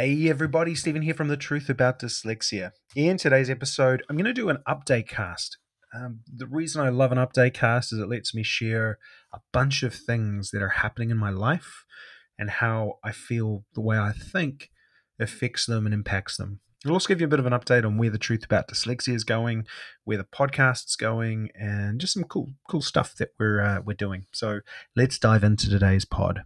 Hey 0.00 0.30
everybody, 0.30 0.76
Stephen 0.76 1.02
here 1.02 1.12
from 1.12 1.26
The 1.26 1.36
Truth 1.36 1.68
About 1.68 1.98
Dyslexia. 1.98 2.70
In 2.94 3.16
today's 3.16 3.50
episode, 3.50 4.04
I'm 4.08 4.14
going 4.14 4.26
to 4.26 4.32
do 4.32 4.48
an 4.48 4.58
update 4.68 5.08
cast. 5.08 5.58
Um, 5.92 6.20
the 6.32 6.46
reason 6.46 6.80
I 6.80 6.88
love 6.88 7.10
an 7.10 7.18
update 7.18 7.54
cast 7.54 7.92
is 7.92 7.98
it 7.98 8.08
lets 8.08 8.32
me 8.32 8.44
share 8.44 9.00
a 9.32 9.40
bunch 9.52 9.82
of 9.82 9.92
things 9.92 10.52
that 10.52 10.62
are 10.62 10.68
happening 10.68 11.10
in 11.10 11.16
my 11.16 11.30
life 11.30 11.84
and 12.38 12.48
how 12.48 13.00
I 13.02 13.10
feel 13.10 13.64
the 13.74 13.80
way 13.80 13.98
I 13.98 14.12
think 14.12 14.70
affects 15.18 15.66
them 15.66 15.84
and 15.84 15.92
impacts 15.92 16.36
them. 16.36 16.60
I'll 16.86 16.92
also 16.92 17.08
give 17.08 17.20
you 17.20 17.26
a 17.26 17.30
bit 17.30 17.40
of 17.40 17.46
an 17.46 17.52
update 17.52 17.84
on 17.84 17.98
where 17.98 18.08
the 18.08 18.18
truth 18.18 18.44
about 18.44 18.68
dyslexia 18.68 19.16
is 19.16 19.24
going, 19.24 19.66
where 20.04 20.18
the 20.18 20.22
podcast's 20.22 20.94
going, 20.94 21.50
and 21.56 22.00
just 22.00 22.14
some 22.14 22.22
cool, 22.22 22.52
cool 22.70 22.82
stuff 22.82 23.16
that 23.16 23.30
we're 23.40 23.60
uh, 23.60 23.80
we're 23.84 23.94
doing. 23.94 24.26
So 24.32 24.60
let's 24.94 25.18
dive 25.18 25.42
into 25.42 25.68
today's 25.68 26.04
pod. 26.04 26.44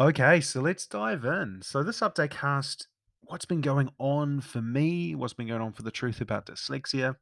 Okay, 0.00 0.40
so 0.40 0.62
let's 0.62 0.86
dive 0.86 1.26
in. 1.26 1.60
So 1.62 1.82
this 1.82 2.00
update 2.00 2.30
cast, 2.30 2.88
what's 3.20 3.44
been 3.44 3.60
going 3.60 3.90
on 3.98 4.40
for 4.40 4.62
me? 4.62 5.14
What's 5.14 5.34
been 5.34 5.48
going 5.48 5.60
on 5.60 5.74
for 5.74 5.82
the 5.82 5.90
truth 5.90 6.22
about 6.22 6.46
dyslexia? 6.46 7.16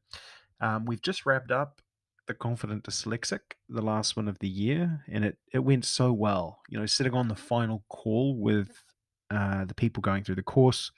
Um, 0.61 0.85
we've 0.85 1.03
just 1.03 1.27
wrapped 1.27 1.51
up 1.51 1.83
the 2.29 2.35
Confident 2.35 2.85
Dyslexic, 2.85 3.41
the 3.69 3.83
last 3.83 4.17
one 4.17 4.29
of 4.29 4.39
the 4.39 4.47
year, 4.47 5.05
and 5.11 5.25
it 5.25 5.39
it 5.53 5.59
went 5.59 5.87
so 5.87 6.13
well. 6.13 6.61
You 6.69 6.79
know, 6.79 6.87
sitting 6.87 7.15
on 7.15 7.27
the 7.27 7.35
final 7.35 7.83
call 7.89 8.37
with 8.39 8.71
uh, 9.29 9.65
the 9.65 9.75
people 9.75 10.01
going 10.01 10.23
through 10.23 10.37
the 10.37 10.43
course, 10.45 10.93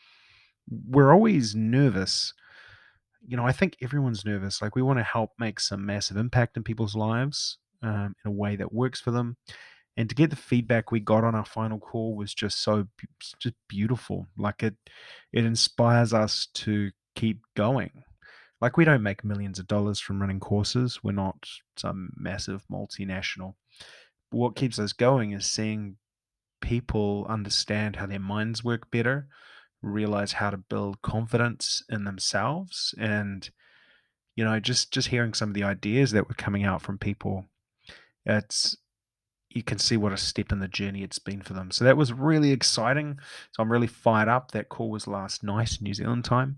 we're 0.86 1.14
always 1.14 1.54
nervous. 1.54 2.34
You 3.26 3.38
know, 3.38 3.46
I 3.46 3.52
think 3.52 3.76
everyone's 3.80 4.26
nervous. 4.26 4.60
Like 4.60 4.76
we 4.76 4.82
want 4.82 4.98
to 4.98 5.02
help 5.02 5.30
make 5.38 5.58
some 5.58 5.86
massive 5.86 6.18
impact 6.18 6.58
in 6.58 6.62
people's 6.62 6.94
lives 6.94 7.56
um, 7.82 8.14
in 8.22 8.30
a 8.30 8.34
way 8.34 8.56
that 8.56 8.70
works 8.70 9.00
for 9.00 9.12
them 9.12 9.38
and 9.96 10.08
to 10.08 10.14
get 10.14 10.30
the 10.30 10.36
feedback 10.36 10.90
we 10.90 11.00
got 11.00 11.24
on 11.24 11.34
our 11.34 11.44
final 11.44 11.78
call 11.78 12.14
was 12.16 12.32
just 12.32 12.62
so 12.62 12.86
just 13.38 13.54
beautiful. 13.68 14.28
Like 14.36 14.62
it 14.62 14.74
it 15.32 15.44
inspires 15.44 16.12
us 16.14 16.48
to 16.54 16.90
keep 17.14 17.42
going. 17.56 17.90
Like 18.60 18.76
we 18.76 18.84
don't 18.84 19.02
make 19.02 19.24
millions 19.24 19.58
of 19.58 19.66
dollars 19.66 20.00
from 20.00 20.20
running 20.20 20.40
courses. 20.40 21.00
We're 21.02 21.12
not 21.12 21.46
some 21.76 22.10
massive 22.16 22.64
multinational. 22.70 23.54
But 24.30 24.38
what 24.38 24.56
keeps 24.56 24.78
us 24.78 24.92
going 24.92 25.32
is 25.32 25.46
seeing 25.46 25.96
people 26.60 27.26
understand 27.28 27.96
how 27.96 28.06
their 28.06 28.20
minds 28.20 28.62
work 28.62 28.90
better 28.90 29.28
realize 29.82 30.32
how 30.32 30.50
to 30.50 30.56
build 30.58 31.00
confidence 31.02 31.82
in 31.88 32.04
themselves 32.04 32.94
and 32.98 33.48
you 34.36 34.44
know 34.44 34.60
just 34.60 34.92
just 34.92 35.08
hearing 35.08 35.32
some 35.32 35.48
of 35.48 35.54
the 35.54 35.62
ideas 35.62 36.10
that 36.10 36.28
were 36.28 36.34
coming 36.34 36.64
out 36.64 36.82
from 36.82 36.98
people 36.98 37.46
it's 38.26 38.76
you 39.50 39.62
can 39.62 39.78
see 39.78 39.96
what 39.96 40.12
a 40.12 40.16
step 40.16 40.52
in 40.52 40.60
the 40.60 40.68
journey 40.68 41.02
it's 41.02 41.18
been 41.18 41.42
for 41.42 41.54
them. 41.54 41.70
So 41.70 41.84
that 41.84 41.96
was 41.96 42.12
really 42.12 42.52
exciting. 42.52 43.18
So 43.52 43.62
I'm 43.62 43.70
really 43.70 43.86
fired 43.86 44.28
up. 44.28 44.52
That 44.52 44.68
call 44.68 44.90
was 44.90 45.06
last 45.06 45.42
night, 45.42 45.78
New 45.80 45.92
Zealand 45.94 46.24
time. 46.24 46.56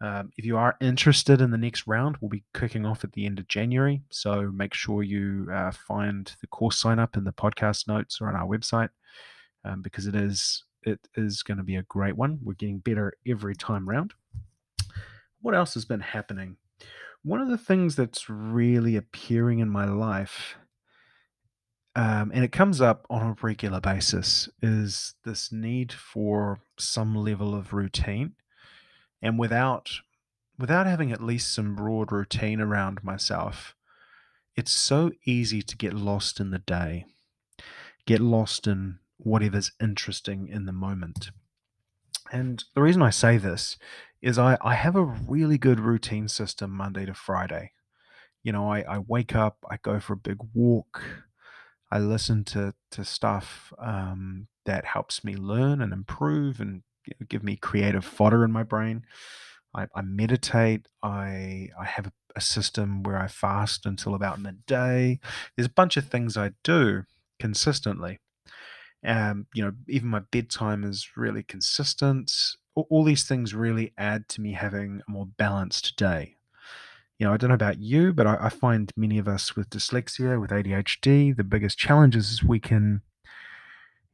Um, 0.00 0.30
if 0.36 0.44
you 0.44 0.56
are 0.56 0.76
interested 0.80 1.40
in 1.40 1.50
the 1.50 1.58
next 1.58 1.86
round, 1.86 2.16
we'll 2.20 2.28
be 2.28 2.44
kicking 2.52 2.84
off 2.84 3.04
at 3.04 3.12
the 3.12 3.24
end 3.24 3.38
of 3.38 3.48
January. 3.48 4.02
So 4.10 4.50
make 4.52 4.74
sure 4.74 5.02
you 5.02 5.48
uh, 5.52 5.70
find 5.70 6.30
the 6.40 6.48
course 6.48 6.76
sign 6.76 6.98
up 6.98 7.16
in 7.16 7.24
the 7.24 7.32
podcast 7.32 7.86
notes 7.86 8.18
or 8.20 8.28
on 8.28 8.34
our 8.34 8.46
website 8.46 8.90
um, 9.64 9.82
because 9.82 10.06
it 10.06 10.14
is 10.14 10.64
it 10.82 10.98
is 11.14 11.42
going 11.42 11.56
to 11.56 11.64
be 11.64 11.76
a 11.76 11.82
great 11.84 12.16
one. 12.16 12.38
We're 12.42 12.54
getting 12.54 12.80
better 12.80 13.14
every 13.26 13.54
time 13.54 13.88
round. 13.88 14.12
What 15.40 15.54
else 15.54 15.74
has 15.74 15.84
been 15.84 16.00
happening? 16.00 16.56
One 17.22 17.40
of 17.40 17.48
the 17.48 17.56
things 17.56 17.96
that's 17.96 18.28
really 18.28 18.96
appearing 18.96 19.60
in 19.60 19.70
my 19.70 19.86
life 19.86 20.56
um, 21.96 22.32
and 22.34 22.44
it 22.44 22.52
comes 22.52 22.80
up 22.80 23.06
on 23.08 23.22
a 23.22 23.36
regular 23.40 23.80
basis 23.80 24.48
is 24.60 25.14
this 25.24 25.52
need 25.52 25.92
for 25.92 26.58
some 26.76 27.14
level 27.14 27.54
of 27.54 27.72
routine. 27.72 28.32
And 29.22 29.38
without 29.38 29.90
without 30.58 30.86
having 30.86 31.12
at 31.12 31.22
least 31.22 31.52
some 31.52 31.74
broad 31.74 32.12
routine 32.12 32.60
around 32.60 33.02
myself 33.02 33.74
it's 34.56 34.70
so 34.70 35.10
easy 35.24 35.60
to 35.62 35.76
get 35.76 35.92
lost 35.92 36.38
in 36.38 36.50
the 36.50 36.60
day 36.60 37.04
get 38.06 38.20
lost 38.20 38.66
in 38.66 38.98
whatever's 39.16 39.72
interesting 39.80 40.46
in 40.46 40.66
the 40.66 40.72
moment. 40.72 41.30
And 42.30 42.62
the 42.74 42.82
reason 42.82 43.02
i 43.02 43.10
say 43.10 43.38
this 43.38 43.76
is 44.20 44.38
i, 44.38 44.56
I 44.60 44.74
have 44.74 44.96
a 44.96 45.04
really 45.04 45.58
good 45.58 45.80
routine 45.80 46.28
system 46.28 46.70
monday 46.70 47.06
to 47.06 47.14
friday. 47.14 47.72
You 48.42 48.52
know 48.52 48.70
I, 48.70 48.80
I 48.82 48.98
wake 48.98 49.34
up 49.34 49.58
i 49.70 49.78
go 49.78 50.00
for 50.00 50.12
a 50.12 50.18
big 50.18 50.38
walk 50.52 51.02
I 51.94 51.98
listen 51.98 52.42
to 52.46 52.74
to 52.90 53.04
stuff 53.04 53.72
um, 53.78 54.48
that 54.66 54.84
helps 54.84 55.22
me 55.22 55.36
learn 55.36 55.80
and 55.80 55.92
improve 55.92 56.58
and 56.58 56.82
give 57.28 57.44
me 57.44 57.54
creative 57.54 58.04
fodder 58.04 58.44
in 58.44 58.50
my 58.50 58.64
brain. 58.64 59.04
I, 59.72 59.86
I 59.94 60.02
meditate. 60.02 60.88
I 61.04 61.68
I 61.78 61.84
have 61.84 62.08
a, 62.08 62.12
a 62.34 62.40
system 62.40 63.04
where 63.04 63.16
I 63.16 63.28
fast 63.28 63.86
until 63.86 64.16
about 64.16 64.40
midday. 64.40 65.20
There's 65.56 65.68
a 65.68 65.80
bunch 65.80 65.96
of 65.96 66.06
things 66.06 66.36
I 66.36 66.50
do 66.64 67.04
consistently. 67.38 68.18
Um, 69.06 69.46
you 69.54 69.62
know, 69.62 69.72
even 69.86 70.08
my 70.08 70.22
bedtime 70.32 70.82
is 70.82 71.10
really 71.16 71.44
consistent. 71.44 72.32
All, 72.74 72.88
all 72.90 73.04
these 73.04 73.22
things 73.22 73.54
really 73.54 73.92
add 73.96 74.28
to 74.30 74.40
me 74.40 74.54
having 74.54 75.00
a 75.06 75.10
more 75.10 75.26
balanced 75.26 75.94
day 75.96 76.34
you 77.18 77.26
know, 77.26 77.32
I 77.32 77.36
don't 77.36 77.48
know 77.48 77.54
about 77.54 77.78
you, 77.78 78.12
but 78.12 78.26
I, 78.26 78.36
I, 78.40 78.48
find 78.48 78.90
many 78.96 79.18
of 79.18 79.28
us 79.28 79.54
with 79.54 79.70
dyslexia, 79.70 80.40
with 80.40 80.50
ADHD, 80.50 81.36
the 81.36 81.44
biggest 81.44 81.78
challenges 81.78 82.30
is 82.30 82.42
we 82.42 82.58
can, 82.58 83.02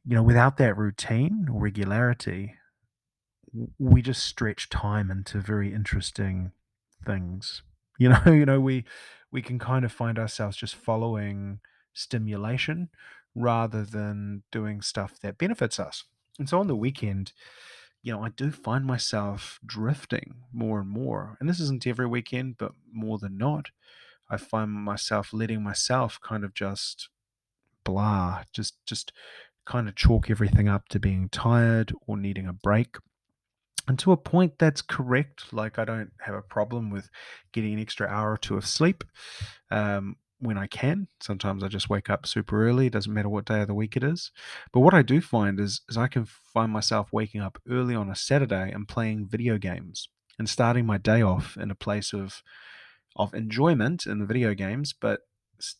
you 0.05 0.15
know, 0.15 0.23
without 0.23 0.57
that 0.57 0.77
routine 0.77 1.47
or 1.51 1.61
regularity, 1.61 2.55
we 3.79 4.01
just 4.01 4.23
stretch 4.23 4.69
time 4.69 5.09
into 5.09 5.39
very 5.39 5.73
interesting 5.73 6.51
things. 7.05 7.63
You 7.97 8.09
know, 8.09 8.21
you 8.25 8.45
know, 8.45 8.59
we 8.59 8.85
we 9.31 9.41
can 9.41 9.59
kind 9.59 9.85
of 9.85 9.91
find 9.91 10.19
ourselves 10.19 10.57
just 10.57 10.75
following 10.75 11.59
stimulation 11.93 12.89
rather 13.33 13.83
than 13.83 14.43
doing 14.51 14.81
stuff 14.81 15.19
that 15.21 15.37
benefits 15.37 15.79
us. 15.79 16.03
And 16.37 16.47
so 16.49 16.59
on 16.59 16.67
the 16.67 16.75
weekend, 16.75 17.33
you 18.03 18.11
know, 18.11 18.23
I 18.23 18.29
do 18.29 18.51
find 18.51 18.85
myself 18.85 19.59
drifting 19.65 20.35
more 20.51 20.79
and 20.79 20.89
more. 20.89 21.37
And 21.39 21.47
this 21.47 21.59
isn't 21.59 21.85
every 21.85 22.07
weekend, 22.07 22.57
but 22.57 22.71
more 22.91 23.19
than 23.19 23.37
not, 23.37 23.69
I 24.29 24.37
find 24.37 24.71
myself 24.71 25.33
letting 25.33 25.63
myself 25.63 26.19
kind 26.21 26.43
of 26.43 26.53
just 26.53 27.09
blah, 27.83 28.43
just 28.53 28.83
just 28.85 29.11
kind 29.65 29.87
of 29.87 29.95
chalk 29.95 30.29
everything 30.29 30.67
up 30.67 30.89
to 30.89 30.99
being 30.99 31.29
tired 31.29 31.93
or 32.07 32.17
needing 32.17 32.47
a 32.47 32.53
break. 32.53 32.95
And 33.87 33.97
to 33.99 34.11
a 34.11 34.17
point 34.17 34.53
that's 34.57 34.81
correct. 34.81 35.53
Like 35.53 35.77
I 35.77 35.85
don't 35.85 36.11
have 36.21 36.35
a 36.35 36.41
problem 36.41 36.89
with 36.89 37.09
getting 37.51 37.73
an 37.73 37.79
extra 37.79 38.07
hour 38.07 38.31
or 38.33 38.37
two 38.37 38.57
of 38.57 38.65
sleep. 38.65 39.03
Um, 39.69 40.15
when 40.41 40.57
I 40.57 40.67
can. 40.67 41.07
Sometimes 41.21 41.63
I 41.63 41.67
just 41.67 41.89
wake 41.89 42.09
up 42.09 42.25
super 42.25 42.67
early. 42.67 42.87
It 42.87 42.93
doesn't 42.93 43.13
matter 43.13 43.29
what 43.29 43.45
day 43.45 43.61
of 43.61 43.67
the 43.67 43.73
week 43.73 43.95
it 43.95 44.03
is. 44.03 44.31
But 44.73 44.81
what 44.81 44.93
I 44.93 45.01
do 45.01 45.21
find 45.21 45.59
is, 45.59 45.81
is 45.87 45.97
I 45.97 46.07
can 46.07 46.25
find 46.25 46.71
myself 46.71 47.09
waking 47.11 47.41
up 47.41 47.61
early 47.69 47.95
on 47.95 48.09
a 48.09 48.15
Saturday 48.15 48.71
and 48.71 48.87
playing 48.87 49.27
video 49.27 49.57
games 49.57 50.09
and 50.39 50.49
starting 50.49 50.85
my 50.85 50.97
day 50.97 51.21
off 51.21 51.57
in 51.57 51.71
a 51.71 51.75
place 51.75 52.13
of 52.13 52.41
of 53.15 53.33
enjoyment 53.33 54.05
in 54.05 54.19
the 54.19 54.25
video 54.25 54.53
games, 54.53 54.93
but 54.93 55.21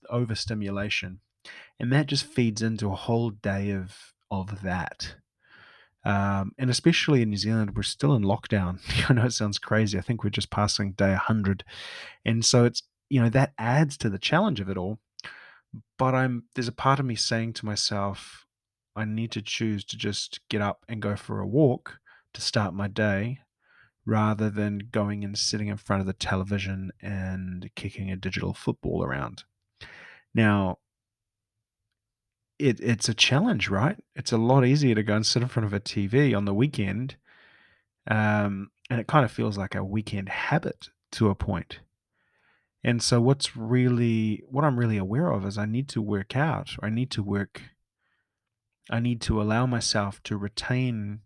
overstimulation. 0.09 1.21
And 1.79 1.91
that 1.91 2.07
just 2.07 2.25
feeds 2.25 2.61
into 2.61 2.91
a 2.91 2.95
whole 2.95 3.29
day 3.31 3.71
of 3.71 4.13
of 4.29 4.61
that. 4.61 5.15
Um, 6.03 6.53
and 6.57 6.69
especially 6.69 7.21
in 7.21 7.29
New 7.29 7.37
Zealand, 7.37 7.75
we're 7.75 7.83
still 7.83 8.15
in 8.15 8.23
lockdown. 8.23 8.79
I 9.09 9.13
know 9.13 9.25
it 9.25 9.33
sounds 9.33 9.59
crazy. 9.59 9.97
I 9.97 10.01
think 10.01 10.23
we're 10.23 10.31
just 10.31 10.49
passing 10.49 10.93
day 10.93 11.09
100. 11.09 11.63
And 12.25 12.43
so 12.43 12.65
it's 12.65 12.83
you 13.11 13.21
know 13.21 13.29
that 13.29 13.53
adds 13.57 13.97
to 13.97 14.09
the 14.09 14.19
challenge 14.19 14.59
of 14.59 14.69
it 14.69 14.77
all 14.77 14.99
but 15.97 16.15
i'm 16.15 16.43
there's 16.55 16.67
a 16.67 16.73
part 16.73 16.99
of 16.99 17.05
me 17.05 17.15
saying 17.15 17.53
to 17.53 17.65
myself 17.65 18.45
i 18.95 19.05
need 19.05 19.31
to 19.31 19.41
choose 19.41 19.83
to 19.83 19.97
just 19.97 20.39
get 20.49 20.61
up 20.61 20.85
and 20.87 21.01
go 21.01 21.15
for 21.15 21.39
a 21.39 21.47
walk 21.47 21.99
to 22.33 22.41
start 22.41 22.73
my 22.73 22.87
day 22.87 23.39
rather 24.05 24.49
than 24.49 24.89
going 24.91 25.23
and 25.23 25.37
sitting 25.37 25.67
in 25.67 25.77
front 25.77 26.01
of 26.01 26.07
the 26.07 26.13
television 26.13 26.91
and 27.01 27.69
kicking 27.75 28.09
a 28.09 28.15
digital 28.15 28.53
football 28.53 29.03
around. 29.03 29.43
Now 30.33 30.79
it, 32.57 32.79
it's 32.79 33.09
a 33.09 33.13
challenge 33.13 33.69
right? 33.69 33.97
It's 34.15 34.31
a 34.31 34.37
lot 34.37 34.65
easier 34.65 34.95
to 34.95 35.03
go 35.03 35.15
and 35.15 35.25
sit 35.25 35.41
in 35.41 35.47
front 35.47 35.65
of 35.65 35.73
a 35.73 35.79
tv 35.79 36.35
on 36.35 36.45
the 36.45 36.53
weekend 36.53 37.15
um, 38.07 38.71
and 38.89 38.99
it 38.99 39.07
kind 39.07 39.25
of 39.25 39.31
feels 39.31 39.57
like 39.57 39.75
a 39.75 39.83
weekend 39.83 40.29
habit 40.29 40.89
to 41.13 41.29
a 41.29 41.35
point 41.35 41.79
and 42.83 43.01
so 43.01 43.21
what's 43.21 43.55
really 43.55 44.43
what 44.49 44.65
I'm 44.65 44.79
really 44.79 44.97
aware 44.97 45.31
of 45.31 45.45
is 45.45 45.57
I 45.57 45.65
need 45.65 45.89
to 45.89 46.01
work 46.01 46.35
out. 46.35 46.75
I 46.81 46.89
need 46.89 47.11
to 47.11 47.23
work 47.23 47.61
I 48.89 48.99
need 48.99 49.21
to 49.21 49.41
allow 49.41 49.65
myself 49.65 50.21
to 50.23 50.37
retain 50.37 51.21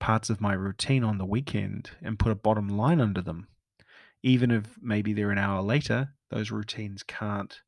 parts 0.00 0.28
of 0.28 0.40
my 0.40 0.52
routine 0.52 1.04
on 1.04 1.18
the 1.18 1.24
weekend 1.24 1.92
and 2.02 2.18
put 2.18 2.32
a 2.32 2.36
bottom 2.36 2.68
line 2.68 3.00
under 3.00 3.22
them. 3.22 3.48
Even 4.22 4.50
if 4.50 4.76
maybe 4.82 5.12
they're 5.12 5.30
an 5.30 5.38
hour 5.38 5.62
later, 5.62 6.10
those 6.30 6.50
routines 6.50 7.02
can't 7.02 7.60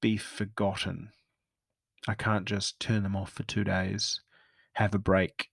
be 0.00 0.16
forgotten. 0.16 1.10
I 2.08 2.14
can't 2.14 2.46
just 2.46 2.80
turn 2.80 3.02
them 3.02 3.16
off 3.16 3.32
for 3.32 3.42
two 3.42 3.64
days, 3.64 4.20
have 4.74 4.94
a 4.94 4.98
break, 4.98 5.48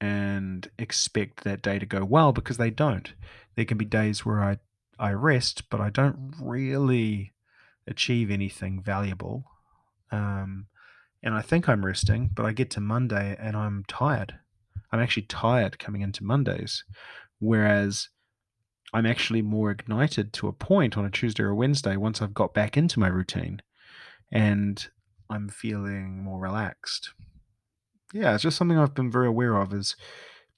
and 0.00 0.70
expect 0.78 1.44
that 1.44 1.62
day 1.62 1.78
to 1.78 1.86
go 1.86 2.04
well 2.04 2.32
because 2.32 2.56
they 2.56 2.70
don't. 2.70 3.12
There 3.56 3.64
can 3.64 3.78
be 3.78 3.84
days 3.84 4.24
where 4.24 4.42
I, 4.42 4.58
I 5.02 5.12
rest, 5.12 5.68
but 5.68 5.80
I 5.80 5.90
don't 5.90 6.32
really 6.40 7.32
achieve 7.88 8.30
anything 8.30 8.80
valuable. 8.80 9.44
Um, 10.12 10.68
and 11.24 11.34
I 11.34 11.42
think 11.42 11.68
I'm 11.68 11.84
resting, 11.84 12.30
but 12.32 12.46
I 12.46 12.52
get 12.52 12.70
to 12.70 12.80
Monday 12.80 13.36
and 13.40 13.56
I'm 13.56 13.82
tired. 13.88 14.38
I'm 14.92 15.00
actually 15.00 15.24
tired 15.24 15.80
coming 15.80 16.02
into 16.02 16.22
Mondays. 16.22 16.84
Whereas 17.40 18.10
I'm 18.94 19.04
actually 19.04 19.42
more 19.42 19.72
ignited 19.72 20.32
to 20.34 20.46
a 20.46 20.52
point 20.52 20.96
on 20.96 21.04
a 21.04 21.10
Tuesday 21.10 21.42
or 21.42 21.54
Wednesday 21.54 21.96
once 21.96 22.22
I've 22.22 22.32
got 22.32 22.54
back 22.54 22.76
into 22.76 23.00
my 23.00 23.08
routine 23.08 23.60
and 24.30 24.86
I'm 25.28 25.48
feeling 25.48 26.22
more 26.22 26.38
relaxed. 26.38 27.10
Yeah, 28.12 28.34
it's 28.34 28.44
just 28.44 28.56
something 28.56 28.78
I've 28.78 28.94
been 28.94 29.10
very 29.10 29.26
aware 29.26 29.56
of 29.56 29.74
is 29.74 29.96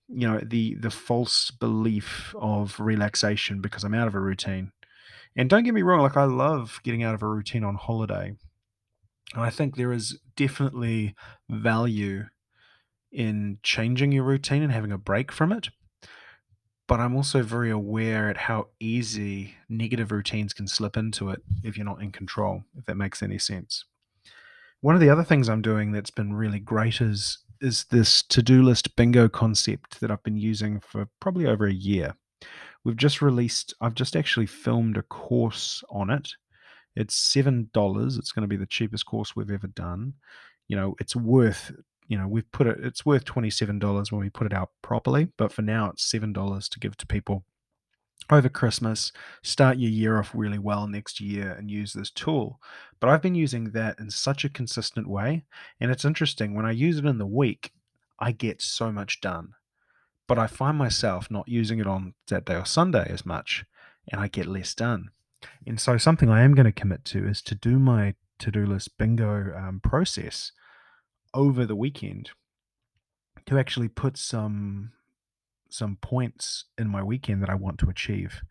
you 0.09 0.29
know 0.29 0.41
the 0.43 0.75
the 0.77 0.91
false 0.91 1.51
belief 1.51 2.35
of 2.39 2.79
relaxation 2.79 3.61
because 3.61 3.85
I'm 3.85 3.95
out 3.95 4.09
of 4.09 4.15
a 4.15 4.21
routine. 4.21 4.73
And 5.37 5.51
don't 5.51 5.65
get 5.65 5.75
me 5.75 5.83
wrong, 5.83 6.01
like 6.01 6.17
I 6.17 6.25
love 6.25 6.81
getting 6.85 7.03
out 7.03 7.15
of 7.15 7.23
a 7.23 7.29
routine 7.29 7.65
on 7.65 7.75
holiday. 7.75 8.35
And 9.35 9.43
I 9.43 9.51
think 9.51 9.77
there 9.77 9.93
is 9.93 10.19
definitely 10.37 11.17
value 11.51 12.27
in 13.11 13.59
changing 13.63 14.13
your 14.13 14.25
routine 14.25 14.63
and 14.63 14.71
having 14.71 14.93
a 14.93 14.99
break 14.99 15.33
from 15.33 15.53
it. 15.53 15.69
But 16.87 17.01
I'm 17.01 17.17
also 17.17 17.43
very 17.43 17.71
aware 17.71 18.29
at 18.29 18.37
how 18.37 18.69
easy 18.79 19.55
negative 19.69 20.13
routines 20.13 20.53
can 20.53 20.69
slip 20.69 20.97
into 20.97 21.31
it 21.31 21.41
if 21.63 21.77
you're 21.77 21.87
not 21.87 22.03
in 22.03 22.13
control, 22.13 22.65
if 22.77 22.85
that 22.85 22.97
makes 22.97 23.23
any 23.23 23.39
sense. 23.39 23.85
One 24.81 24.95
of 24.95 25.01
the 25.01 25.09
other 25.09 25.25
things 25.25 25.49
I'm 25.49 25.63
doing 25.63 25.93
that's 25.93 26.11
been 26.11 26.35
really 26.35 26.61
great 26.61 27.01
is 27.01 27.39
is 27.65 27.85
this 27.91 28.23
to-do 28.25 28.63
list 28.63 28.95
bingo 28.97 29.29
concept 29.29 30.01
that 30.01 30.11
I've 30.11 30.23
been 30.23 30.37
using 30.37 30.81
for 30.81 31.09
probably 31.21 31.47
over 31.47 31.67
a 31.67 31.73
year. 31.73 32.15
We've 32.85 32.97
just 32.97 33.23
released 33.23 33.75
I've 33.81 33.95
just 33.95 34.15
actually 34.15 34.47
filmed 34.47 34.99
a 34.99 35.03
course 35.03 35.83
on 35.91 36.11
it. 36.11 36.29
It's 36.95 37.35
$7. 37.35 38.19
It's 38.19 38.33
going 38.33 38.43
to 38.43 38.49
be 38.49 38.57
the 38.57 38.67
cheapest 38.67 39.07
course 39.07 39.35
we've 39.35 39.51
ever 39.51 39.67
done. 39.67 40.13
You 40.69 40.77
know, 40.77 40.95
it's 41.01 41.17
worth 41.17 41.73
you 42.07 42.19
know, 42.19 42.29
we've 42.29 42.51
put 42.53 42.67
it, 42.67 42.79
it's 42.83 43.07
worth 43.07 43.25
$27 43.25 44.13
when 44.13 44.21
we 44.21 44.29
put 44.29 44.47
it 44.47 44.53
out 44.53 44.71
properly, 44.83 45.29
but 45.39 45.51
for 45.51 45.63
now 45.63 45.89
it's 45.89 46.13
$7 46.13 46.69
to 46.69 46.79
give 46.79 46.97
to 46.99 47.07
people 47.07 47.45
over 48.31 48.49
Christmas. 48.49 49.13
Start 49.43 49.79
your 49.79 49.91
year 49.91 50.19
off 50.19 50.31
really 50.35 50.59
well 50.59 50.87
next 50.87 51.21
year 51.21 51.53
and 51.53 51.71
use 51.71 51.93
this 51.93 52.11
tool. 52.11 52.61
But 53.01 53.11
I've 53.11 53.23
been 53.23 53.35
using 53.35 53.71
that 53.73 53.99
in 53.99 54.11
such 54.11 54.45
a 54.45 54.49
consistent 54.49 55.09
way. 55.09 55.45
And 55.81 55.91
it's 55.91 56.05
interesting, 56.05 56.55
when 56.55 56.67
I 56.67 56.71
use 56.71 56.99
it 56.99 57.05
in 57.05 57.19
the 57.19 57.27
week, 57.27 57.73
I 58.19 58.33
get 58.33 58.63
so 58.63 58.91
much 58.91 59.21
done. 59.21 59.55
But 60.27 60.39
I 60.39 60.47
find 60.47 60.79
myself 60.79 61.31
not 61.31 61.49
using 61.49 61.81
it 61.81 61.87
on 61.87 62.15
Saturday 62.29 62.57
or 62.57 62.65
Sunday 62.65 63.07
as 63.11 63.27
much, 63.27 63.65
and 64.11 64.21
I 64.21 64.29
get 64.29 64.47
less 64.47 64.75
done. 64.75 65.11
And 65.67 65.79
so, 65.79 65.99
something 65.99 66.31
I 66.31 66.43
am 66.43 66.55
going 66.55 66.65
to 66.65 66.73
commit 66.73 67.05
to 67.07 67.27
is 67.27 67.43
to 67.43 67.55
do 67.55 67.79
my 67.79 68.15
to 68.39 68.51
do 68.51 68.65
list 68.65 68.97
bingo 68.97 69.55
um, 69.55 69.81
process 69.83 70.53
over 71.35 71.67
the 71.67 71.77
weekend 71.77 72.31
to 73.47 73.59
actually 73.59 73.89
put 73.89 74.17
some 74.17 74.93
some 75.75 75.99
points 76.01 76.67
in 76.79 76.89
my 76.89 77.03
weekend 77.03 77.43
that 77.43 77.51
I 77.51 77.57
want 77.57 77.79
to 77.81 77.91
achieve. 77.91 78.43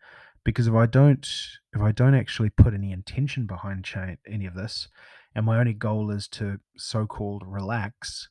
Because 0.44 0.66
if 0.66 0.74
I 0.74 0.86
don't 0.86 1.26
if 1.74 1.80
I 1.80 1.90
don't 1.90 2.14
actually 2.14 2.50
put 2.50 2.74
any 2.74 2.92
intention 2.92 3.46
behind 3.46 3.84
cha- 3.84 4.16
any 4.28 4.46
of 4.46 4.54
this, 4.54 4.88
and 5.34 5.46
my 5.46 5.58
only 5.58 5.72
goal 5.72 6.10
is 6.10 6.28
to 6.28 6.58
so-called 6.76 7.42
relax, 7.46 8.28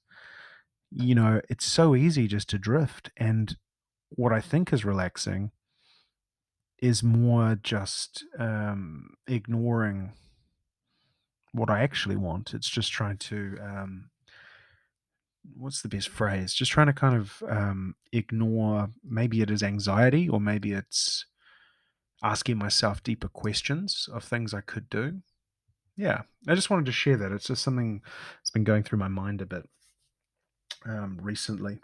you 0.91 1.15
know, 1.15 1.41
it's 1.49 1.65
so 1.65 1.95
easy 1.95 2.27
just 2.27 2.49
to 2.49 2.59
drift. 2.59 3.09
And 3.17 3.57
what 4.09 4.31
I 4.31 4.41
think 4.41 4.71
is 4.71 4.85
relaxing 4.85 5.51
is 6.77 7.01
more 7.01 7.57
just 7.63 8.23
um, 8.37 9.09
ignoring 9.27 10.13
what 11.51 11.69
I 11.69 11.81
actually 11.81 12.17
want. 12.17 12.53
It's 12.53 12.69
just 12.69 12.91
trying 12.91 13.17
to 13.17 13.57
um, 13.59 14.09
what's 15.55 15.81
the 15.81 15.89
best 15.89 16.09
phrase? 16.09 16.53
Just 16.53 16.71
trying 16.71 16.87
to 16.87 16.93
kind 16.93 17.15
of 17.15 17.43
um, 17.49 17.95
ignore 18.11 18.89
maybe 19.03 19.41
it 19.41 19.51
is 19.51 19.63
anxiety 19.63 20.29
or 20.29 20.39
maybe 20.39 20.71
it's 20.71 21.25
asking 22.23 22.57
myself 22.57 23.03
deeper 23.03 23.27
questions 23.27 24.07
of 24.11 24.23
things 24.23 24.53
I 24.53 24.61
could 24.61 24.89
do. 24.89 25.21
Yeah, 25.95 26.21
I 26.47 26.55
just 26.55 26.69
wanted 26.69 26.85
to 26.87 26.91
share 26.91 27.17
that. 27.17 27.31
It's 27.31 27.47
just 27.47 27.63
something 27.63 28.01
that's 28.39 28.51
been 28.51 28.63
going 28.63 28.83
through 28.83 28.99
my 28.99 29.09
mind 29.09 29.41
a 29.41 29.45
bit 29.45 29.69
um, 30.85 31.19
recently. 31.21 31.79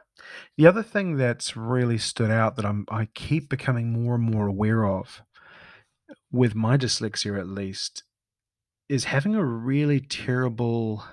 The 0.58 0.68
other 0.68 0.84
thing 0.84 1.18
that's 1.18 1.56
really 1.56 1.98
stood 1.98 2.32
out 2.32 2.56
that 2.56 2.66
I'm 2.66 2.86
I 2.90 3.08
keep 3.14 3.50
becoming 3.50 3.92
more 3.92 4.16
and 4.16 4.24
more 4.24 4.48
aware 4.48 4.86
of 4.86 5.22
with 6.32 6.56
my 6.56 6.78
dyslexia 6.78 7.40
at 7.40 7.48
least 7.48 8.04
is 8.88 9.06
having 9.06 9.36
a 9.36 9.46
really 9.46 10.00
terrible 10.00 11.04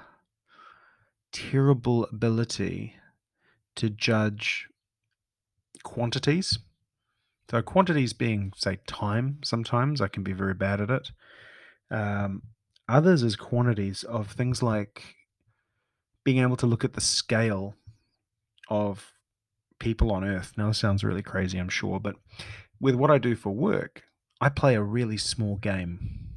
terrible 1.36 2.04
ability 2.06 2.94
to 3.74 3.90
judge 3.90 4.68
quantities. 5.82 6.58
So, 7.50 7.60
quantities 7.62 8.12
being, 8.12 8.52
say, 8.56 8.78
time, 8.86 9.38
sometimes 9.44 10.00
I 10.00 10.08
can 10.08 10.22
be 10.22 10.32
very 10.32 10.54
bad 10.54 10.80
at 10.80 10.90
it. 10.90 11.10
Um, 11.90 12.42
others 12.88 13.22
is 13.22 13.36
quantities 13.36 14.02
of 14.02 14.32
things 14.32 14.62
like 14.62 15.16
being 16.24 16.38
able 16.38 16.56
to 16.56 16.66
look 16.66 16.84
at 16.84 16.94
the 16.94 17.00
scale 17.00 17.76
of 18.68 19.12
people 19.78 20.10
on 20.10 20.24
Earth. 20.24 20.54
Now, 20.56 20.68
this 20.68 20.78
sounds 20.78 21.04
really 21.04 21.22
crazy, 21.22 21.58
I'm 21.58 21.68
sure, 21.68 22.00
but 22.00 22.16
with 22.80 22.94
what 22.94 23.10
I 23.10 23.18
do 23.18 23.36
for 23.36 23.50
work, 23.50 24.04
I 24.40 24.48
play 24.48 24.74
a 24.74 24.82
really 24.82 25.18
small 25.18 25.56
game. 25.56 26.28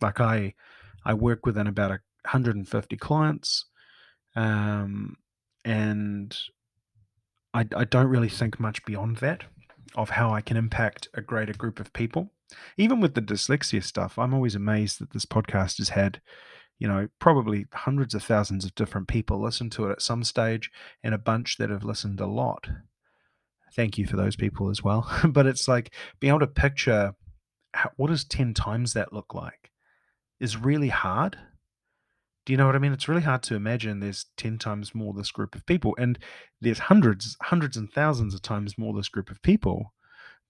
Like 0.00 0.20
I, 0.20 0.54
I 1.04 1.14
work 1.14 1.44
within 1.44 1.66
about 1.66 1.90
a 1.90 2.00
150 2.24 2.96
clients. 2.96 3.66
Um, 4.36 5.16
and 5.64 6.36
I, 7.54 7.66
I 7.76 7.84
don't 7.84 8.08
really 8.08 8.28
think 8.28 8.60
much 8.60 8.84
beyond 8.84 9.18
that 9.18 9.44
of 9.94 10.10
how 10.10 10.32
I 10.32 10.40
can 10.40 10.56
impact 10.56 11.08
a 11.14 11.20
greater 11.20 11.52
group 11.52 11.80
of 11.80 11.92
people. 11.92 12.30
Even 12.76 13.00
with 13.00 13.14
the 13.14 13.22
dyslexia 13.22 13.82
stuff, 13.82 14.18
I'm 14.18 14.34
always 14.34 14.54
amazed 14.54 15.00
that 15.00 15.12
this 15.12 15.26
podcast 15.26 15.78
has 15.78 15.90
had, 15.90 16.20
you 16.78 16.88
know, 16.88 17.08
probably 17.18 17.66
hundreds 17.72 18.14
of 18.14 18.22
thousands 18.22 18.64
of 18.64 18.74
different 18.74 19.08
people 19.08 19.40
listen 19.40 19.70
to 19.70 19.88
it 19.88 19.92
at 19.92 20.02
some 20.02 20.24
stage 20.24 20.70
and 21.02 21.14
a 21.14 21.18
bunch 21.18 21.56
that 21.58 21.70
have 21.70 21.84
listened 21.84 22.20
a 22.20 22.26
lot. 22.26 22.68
Thank 23.74 23.98
you 23.98 24.06
for 24.06 24.16
those 24.16 24.36
people 24.36 24.70
as 24.70 24.82
well. 24.82 25.10
but 25.28 25.46
it's 25.46 25.68
like 25.68 25.92
being 26.20 26.30
able 26.30 26.40
to 26.40 26.46
picture 26.46 27.14
how, 27.74 27.90
what 27.96 28.08
does 28.08 28.24
10 28.24 28.54
times 28.54 28.94
that 28.94 29.12
look 29.12 29.34
like 29.34 29.70
is 30.40 30.56
really 30.56 30.88
hard 30.88 31.36
do 32.48 32.54
you 32.54 32.56
know 32.56 32.64
what 32.64 32.76
I 32.76 32.78
mean? 32.78 32.94
It's 32.94 33.08
really 33.10 33.20
hard 33.20 33.42
to 33.42 33.56
imagine 33.56 34.00
there's 34.00 34.24
10 34.38 34.56
times 34.56 34.94
more 34.94 35.12
this 35.12 35.30
group 35.30 35.54
of 35.54 35.66
people, 35.66 35.94
and 35.98 36.18
there's 36.62 36.78
hundreds, 36.78 37.36
hundreds 37.42 37.76
and 37.76 37.92
thousands 37.92 38.32
of 38.32 38.40
times 38.40 38.78
more 38.78 38.94
this 38.94 39.10
group 39.10 39.28
of 39.30 39.42
people 39.42 39.92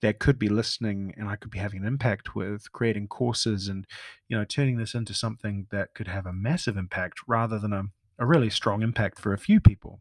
that 0.00 0.21
could 0.21 0.38
be 0.38 0.49
listening 0.49 1.12
and 1.17 1.28
I 1.28 1.35
could 1.35 1.50
be 1.50 1.59
having 1.59 1.81
an 1.81 1.88
impact 1.88 2.37
with 2.37 2.71
creating 2.71 3.09
courses 3.09 3.67
and, 3.67 3.85
you 4.28 4.38
know, 4.38 4.45
turning 4.45 4.76
this 4.76 4.95
into 4.95 5.12
something 5.12 5.67
that 5.73 5.93
could 5.93 6.07
have 6.07 6.25
a 6.25 6.33
massive 6.33 6.76
impact 6.76 7.19
rather 7.26 7.59
than 7.59 7.73
a, 7.73 7.87
a 8.17 8.25
really 8.25 8.49
strong 8.49 8.83
impact 8.83 9.19
for 9.19 9.33
a 9.33 9.37
few 9.38 9.59
people. 9.59 9.99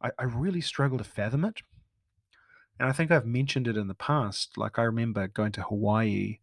I, 0.00 0.12
I 0.18 0.22
really 0.22 0.62
struggle 0.62 0.96
to 0.96 1.04
fathom 1.04 1.44
it. 1.44 1.60
And 2.80 2.88
I 2.88 2.92
think 2.92 3.10
I've 3.10 3.26
mentioned 3.26 3.68
it 3.68 3.76
in 3.76 3.88
the 3.88 3.92
past. 3.92 4.56
Like 4.56 4.78
I 4.78 4.82
remember 4.84 5.28
going 5.28 5.52
to 5.52 5.62
Hawaii 5.64 6.38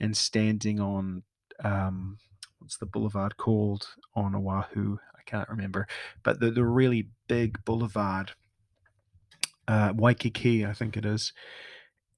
and 0.00 0.16
standing 0.16 0.80
on 0.80 1.24
um, 1.62 2.16
what's 2.70 2.76
the 2.76 2.86
boulevard 2.86 3.36
called 3.36 3.88
on 4.14 4.32
Oahu? 4.32 4.98
I 5.18 5.22
can't 5.26 5.48
remember, 5.48 5.88
but 6.22 6.38
the 6.38 6.52
the 6.52 6.64
really 6.64 7.08
big 7.26 7.64
boulevard, 7.64 8.30
uh, 9.66 9.92
Waikiki, 9.96 10.64
I 10.64 10.72
think 10.72 10.96
it 10.96 11.04
is, 11.04 11.32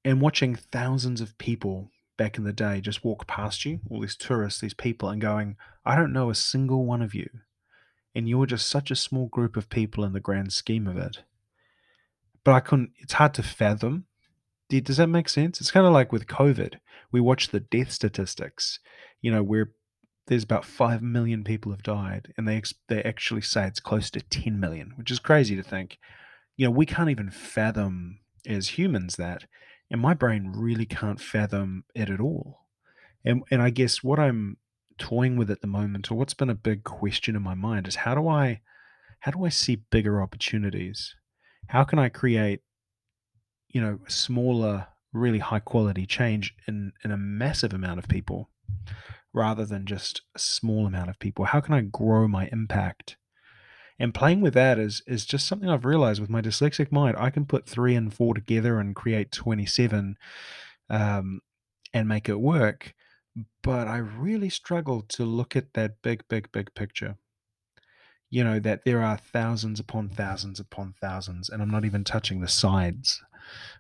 and 0.04 0.21
watching 0.21 0.54
thousands 0.54 1.23
of 1.23 1.38
people 1.38 1.88
back 2.18 2.37
in 2.37 2.44
the 2.44 2.52
day 2.52 2.82
just 2.82 3.02
walk 3.02 3.26
past 3.26 3.64
you, 3.64 3.80
all 3.88 4.02
these 4.02 4.14
tourists, 4.14 4.61
these 4.61 4.75
people, 4.75 5.09
and 5.09 5.23
going, 5.23 5.56
I 5.87 5.97
don't 5.97 6.12
know 6.12 6.28
a 6.28 6.35
single 6.35 6.85
one 6.85 7.00
of 7.00 7.14
you, 7.14 7.30
and 8.14 8.28
you're 8.28 8.44
just 8.44 8.66
such 8.66 8.90
a 8.90 8.94
small 8.94 9.28
group 9.28 9.56
of 9.56 9.71
people 9.71 10.04
in 10.04 10.12
the 10.12 10.21
grand 10.21 10.52
scheme 10.52 10.87
of 10.87 10.99
it. 10.99 11.21
But 12.44 12.52
I 12.52 12.61
couldn't. 12.61 12.90
It's 12.99 13.14
hard 13.14 13.32
to 13.35 13.42
fathom. 13.42 14.04
Does 14.68 14.99
that 14.99 15.06
make 15.06 15.30
sense? 15.30 15.62
It's 15.62 15.71
kind 15.71 15.87
of 15.87 15.94
like 15.94 16.12
with 16.12 16.26
COVID. 16.26 16.75
We 17.11 17.23
watch 17.23 17.49
the 17.49 17.61
death 17.61 17.90
statistics. 17.90 18.80
You 19.23 19.30
know, 19.30 19.42
we're 19.42 19.73
there's 20.26 20.45
about 20.45 20.64
5 20.64 21.02
million 21.02 21.45
people 21.45 21.73
have 21.73 21.83
died 21.83 22.33
and 22.37 22.47
they 22.47 22.62
they 22.88 23.02
actually 23.02 23.43
say 23.43 23.67
it's 23.67 23.81
close 23.81 24.11
to 24.11 24.21
10 24.21 24.59
million 24.59 24.93
which 24.97 25.11
is 25.11 25.19
crazy 25.19 25.57
to 25.57 25.62
think. 25.62 25.99
You 26.57 26.67
know 26.67 26.71
we 26.71 26.87
can't 26.87 27.11
even 27.11 27.31
fathom 27.31 28.21
as 28.47 28.79
humans 28.79 29.17
that 29.17 29.45
and 29.91 30.00
my 30.00 30.14
brain 30.14 30.52
really 30.55 30.87
can't 30.87 31.21
fathom 31.21 31.85
it 31.95 32.11
at 32.11 32.21
all. 32.21 32.61
And 33.25 33.43
and 33.50 33.62
i 33.62 33.71
guess 33.71 34.02
what 34.02 34.19
i'm 34.19 34.57
toying 34.99 35.37
with 35.37 35.50
at 35.50 35.61
the 35.61 35.67
moment, 35.67 36.11
or 36.11 36.14
what's 36.14 36.35
been 36.35 36.50
a 36.50 36.55
big 36.55 36.85
question 36.85 37.37
in 37.37 37.43
my 37.43 37.55
mind, 37.55 37.88
is 37.88 37.97
how 37.97 38.14
do 38.14 38.29
I 38.29 38.61
how 39.21 39.33
do 39.33 39.45
I 39.45 39.50
see 39.50 39.85
bigger 39.91 40.23
opportunities? 40.23 41.14
How 41.69 41.85
can 41.85 41.99
I 41.99 42.09
create, 42.09 42.61
you 43.69 43.81
know, 43.81 44.00
smaller, 44.09 44.88
really 45.12 45.38
high 45.38 45.61
quality 45.61 46.07
change 46.07 46.55
in 46.67 46.93
in 47.05 47.11
a 47.11 47.17
massive 47.17 47.75
amount 47.75 47.99
of 47.99 48.09
people 48.09 48.50
rather 49.33 49.65
than 49.65 49.87
just 49.87 50.23
a 50.35 50.39
small 50.39 50.87
amount 50.87 51.11
of 51.11 51.19
people? 51.19 51.47
How 51.47 51.61
can 51.61 51.75
I 51.75 51.81
grow 51.83 52.29
my 52.29 52.49
impact? 52.53 53.17
And 53.99 54.15
playing 54.15 54.41
with 54.41 54.55
that 54.55 54.79
is 54.79 55.03
is 55.07 55.25
just 55.25 55.47
something 55.47 55.69
I've 55.69 55.85
realized 55.85 56.21
with 56.21 56.31
my 56.31 56.41
dyslexic 56.41 56.91
mind. 56.91 57.17
I 57.19 57.31
can 57.31 57.45
put 57.45 57.67
three 57.67 57.95
and 57.95 58.12
four 58.12 58.35
together 58.35 58.81
and 58.81 58.97
create 58.97 59.31
27 59.31 60.17
um, 60.91 61.41
and 61.95 62.09
make 62.09 62.29
it 62.29 62.41
work. 62.41 62.95
But 63.62 63.89
I 63.89 63.99
really 63.99 64.51
struggle 64.51 65.03
to 65.11 65.25
look 65.25 65.57
at 65.57 65.75
that 65.75 66.03
big, 66.03 66.25
big, 66.29 66.51
big 66.53 66.75
picture. 66.75 67.17
You 68.29 68.45
know, 68.45 68.59
that 68.61 68.85
there 68.85 69.03
are 69.03 69.19
thousands 69.19 69.79
upon 69.79 70.09
thousands 70.09 70.59
upon 70.59 70.95
thousands, 71.01 71.49
and 71.49 71.62
I'm 71.62 71.71
not 71.71 71.85
even 71.85 72.03
touching 72.03 72.41
the 72.41 72.49
sides. 72.49 73.23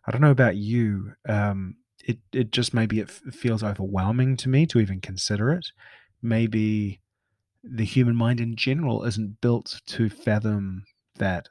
I 0.06 0.12
don't 0.12 0.20
know 0.20 0.30
about 0.30 0.56
you. 0.56 1.14
Um, 1.28 1.76
it, 2.02 2.18
it 2.32 2.50
just 2.50 2.74
maybe 2.74 3.00
it 3.00 3.08
f- 3.08 3.34
feels 3.34 3.62
overwhelming 3.62 4.36
to 4.38 4.48
me 4.48 4.66
to 4.66 4.80
even 4.80 5.00
consider 5.00 5.50
it. 5.50 5.66
Maybe 6.20 7.00
the 7.62 7.84
human 7.84 8.16
mind 8.16 8.40
in 8.40 8.56
general 8.56 9.04
isn't 9.04 9.40
built 9.40 9.80
to 9.86 10.10
fathom 10.10 10.84
that. 11.16 11.48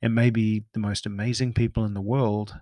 And 0.00 0.14
maybe 0.14 0.64
the 0.72 0.80
most 0.80 1.06
amazing 1.06 1.52
people 1.54 1.84
in 1.84 1.94
the 1.94 2.00
world 2.00 2.54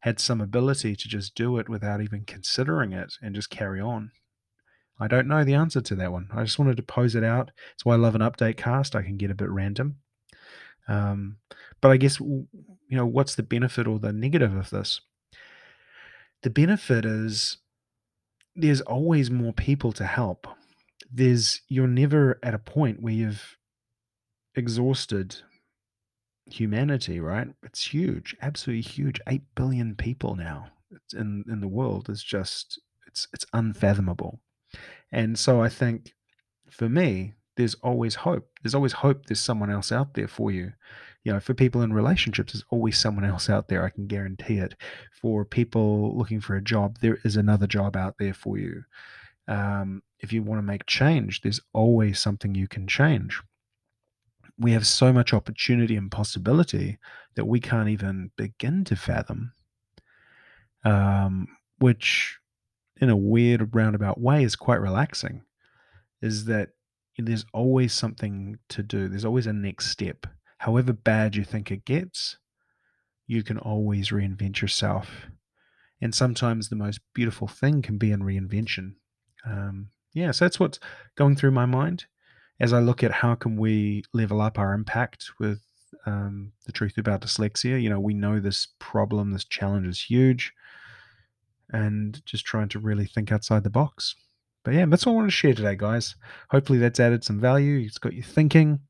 had 0.00 0.18
some 0.18 0.40
ability 0.40 0.96
to 0.96 1.08
just 1.08 1.34
do 1.34 1.58
it 1.58 1.68
without 1.68 2.00
even 2.00 2.24
considering 2.24 2.92
it 2.92 3.14
and 3.20 3.34
just 3.34 3.50
carry 3.50 3.80
on. 3.80 4.12
I 4.98 5.08
don't 5.08 5.28
know 5.28 5.44
the 5.44 5.54
answer 5.54 5.80
to 5.80 5.94
that 5.96 6.12
one. 6.12 6.28
I 6.32 6.42
just 6.42 6.58
wanted 6.58 6.76
to 6.78 6.82
pose 6.82 7.14
it 7.14 7.24
out. 7.24 7.50
That's 7.72 7.84
why 7.84 7.94
I 7.94 7.98
love 7.98 8.14
an 8.14 8.20
update 8.22 8.56
cast. 8.56 8.96
I 8.96 9.02
can 9.02 9.16
get 9.16 9.30
a 9.30 9.34
bit 9.34 9.50
random. 9.50 9.96
Um, 10.88 11.36
but 11.80 11.90
I 11.90 11.96
guess, 11.96 12.20
you 12.20 12.46
know, 12.90 13.06
what's 13.06 13.34
the 13.34 13.42
benefit 13.42 13.86
or 13.86 13.98
the 13.98 14.12
negative 14.12 14.54
of 14.54 14.70
this? 14.70 15.00
The 16.42 16.50
benefit 16.50 17.04
is 17.04 17.58
there's 18.56 18.80
always 18.80 19.30
more 19.30 19.52
people 19.52 19.92
to 19.92 20.04
help. 20.04 20.46
There's, 21.12 21.60
you're 21.68 21.86
never 21.86 22.38
at 22.42 22.54
a 22.54 22.58
point 22.58 23.02
where 23.02 23.12
you've 23.12 23.56
exhausted 24.54 25.36
humanity, 26.46 27.20
right? 27.20 27.48
It's 27.62 27.86
huge, 27.86 28.36
absolutely 28.40 28.82
huge. 28.82 29.20
8 29.28 29.42
billion 29.54 29.94
people 29.94 30.34
now 30.34 30.68
in 31.14 31.44
in 31.48 31.60
the 31.60 31.68
world 31.68 32.08
is 32.08 32.22
just 32.22 32.80
it's 33.06 33.28
it's 33.32 33.46
unfathomable. 33.52 34.40
And 35.12 35.38
so 35.38 35.62
I 35.62 35.68
think 35.68 36.14
for 36.70 36.88
me, 36.88 37.34
there's 37.56 37.74
always 37.76 38.16
hope. 38.16 38.48
There's 38.62 38.74
always 38.74 38.92
hope 38.92 39.26
there's 39.26 39.40
someone 39.40 39.70
else 39.70 39.90
out 39.90 40.14
there 40.14 40.28
for 40.28 40.50
you. 40.50 40.72
You 41.24 41.32
know, 41.32 41.40
for 41.40 41.52
people 41.52 41.82
in 41.82 41.92
relationships, 41.92 42.52
there's 42.52 42.64
always 42.70 42.98
someone 42.98 43.24
else 43.24 43.50
out 43.50 43.68
there. 43.68 43.84
I 43.84 43.90
can 43.90 44.06
guarantee 44.06 44.56
it. 44.58 44.74
For 45.12 45.44
people 45.44 46.16
looking 46.16 46.40
for 46.40 46.56
a 46.56 46.62
job, 46.62 46.98
there 47.00 47.18
is 47.24 47.36
another 47.36 47.66
job 47.66 47.94
out 47.94 48.14
there 48.18 48.32
for 48.32 48.56
you. 48.56 48.84
Um, 49.46 50.02
if 50.20 50.32
you 50.32 50.42
want 50.42 50.58
to 50.58 50.66
make 50.66 50.86
change, 50.86 51.42
there's 51.42 51.60
always 51.72 52.18
something 52.18 52.54
you 52.54 52.68
can 52.68 52.86
change. 52.86 53.40
We 54.58 54.72
have 54.72 54.86
so 54.86 55.12
much 55.12 55.32
opportunity 55.32 55.96
and 55.96 56.10
possibility 56.10 56.98
that 57.34 57.46
we 57.46 57.60
can't 57.60 57.88
even 57.88 58.30
begin 58.36 58.84
to 58.84 58.96
fathom, 58.96 59.52
um, 60.84 61.48
which 61.78 62.38
in 63.00 63.08
a 63.08 63.16
weird 63.16 63.74
roundabout 63.74 64.20
way 64.20 64.44
is 64.44 64.56
quite 64.56 64.80
relaxing 64.80 65.42
is 66.22 66.44
that 66.46 66.70
there's 67.18 67.44
always 67.52 67.92
something 67.92 68.58
to 68.68 68.82
do. 68.82 69.08
There's 69.08 69.24
always 69.24 69.46
a 69.46 69.52
next 69.52 69.90
step. 69.90 70.26
However 70.60 70.92
bad 70.92 71.36
you 71.36 71.44
think 71.44 71.70
it 71.70 71.86
gets, 71.86 72.36
you 73.26 73.42
can 73.42 73.56
always 73.56 74.10
reinvent 74.10 74.60
yourself. 74.60 75.26
And 76.02 76.14
sometimes 76.14 76.68
the 76.68 76.76
most 76.76 77.00
beautiful 77.14 77.48
thing 77.48 77.80
can 77.80 77.96
be 77.96 78.12
in 78.12 78.20
reinvention. 78.20 78.96
Um, 79.46 79.88
yeah, 80.12 80.32
so 80.32 80.44
that's 80.44 80.60
what's 80.60 80.78
going 81.16 81.36
through 81.36 81.52
my 81.52 81.64
mind 81.64 82.04
as 82.60 82.74
I 82.74 82.80
look 82.80 83.02
at 83.02 83.10
how 83.10 83.34
can 83.36 83.56
we 83.56 84.04
level 84.12 84.42
up 84.42 84.58
our 84.58 84.74
impact 84.74 85.30
with 85.40 85.62
um, 86.04 86.52
the 86.66 86.72
truth 86.72 86.98
about 86.98 87.22
dyslexia. 87.22 87.80
You 87.80 87.88
know, 87.88 88.00
we 88.00 88.12
know 88.12 88.38
this 88.38 88.68
problem, 88.78 89.30
this 89.30 89.46
challenge 89.46 89.86
is 89.86 90.02
huge 90.02 90.52
and 91.70 92.20
just 92.26 92.44
trying 92.44 92.68
to 92.68 92.78
really 92.78 93.06
think 93.06 93.32
outside 93.32 93.64
the 93.64 93.70
box. 93.70 94.14
But 94.62 94.74
yeah, 94.74 94.84
that's 94.84 95.06
all 95.06 95.14
I 95.14 95.16
want 95.16 95.28
to 95.28 95.34
share 95.34 95.54
today, 95.54 95.74
guys. 95.74 96.16
Hopefully, 96.50 96.78
that's 96.78 97.00
added 97.00 97.24
some 97.24 97.40
value. 97.40 97.78
It's 97.78 97.96
got 97.96 98.12
you 98.12 98.22
thinking. 98.22 98.80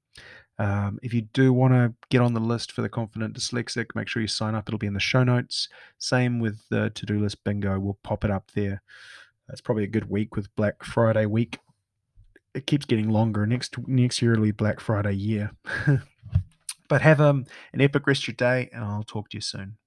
Um, 0.60 0.98
if 1.02 1.14
you 1.14 1.22
do 1.22 1.54
want 1.54 1.72
to 1.72 1.94
get 2.10 2.20
on 2.20 2.34
the 2.34 2.40
list 2.40 2.70
for 2.70 2.82
the 2.82 2.90
Confident 2.90 3.34
Dyslexic, 3.34 3.94
make 3.94 4.08
sure 4.08 4.20
you 4.20 4.28
sign 4.28 4.54
up. 4.54 4.68
It'll 4.68 4.78
be 4.78 4.86
in 4.86 4.92
the 4.92 5.00
show 5.00 5.24
notes. 5.24 5.70
Same 5.96 6.38
with 6.38 6.68
the 6.68 6.90
to 6.90 7.06
do 7.06 7.18
list 7.18 7.42
bingo. 7.44 7.80
We'll 7.80 7.98
pop 8.02 8.26
it 8.26 8.30
up 8.30 8.50
there. 8.54 8.82
It's 9.48 9.62
probably 9.62 9.84
a 9.84 9.88
good 9.88 10.10
week 10.10 10.36
with 10.36 10.54
Black 10.56 10.84
Friday 10.84 11.24
week. 11.24 11.60
It 12.54 12.66
keeps 12.66 12.84
getting 12.84 13.08
longer. 13.08 13.46
Next 13.46 13.74
next 13.88 14.20
year 14.20 14.32
it'll 14.32 14.44
be 14.44 14.50
Black 14.50 14.80
Friday 14.80 15.14
year. 15.14 15.52
but 16.88 17.00
have 17.00 17.22
um, 17.22 17.46
an 17.72 17.80
epic 17.80 18.06
rest 18.06 18.24
of 18.24 18.28
your 18.28 18.34
day, 18.34 18.68
and 18.70 18.84
I'll 18.84 19.02
talk 19.02 19.30
to 19.30 19.38
you 19.38 19.40
soon. 19.40 19.78